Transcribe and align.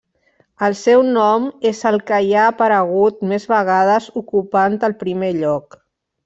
El 0.67 0.75
seu 0.77 1.01
nom 1.17 1.43
és 1.71 1.81
el 1.89 1.99
que 2.07 2.19
hi 2.27 2.33
ha 2.37 2.45
aparegut 2.53 3.21
més 3.33 3.47
vegades 3.53 4.09
ocupant 4.23 4.79
el 4.89 4.97
primer 5.05 5.31
lloc. 5.45 5.79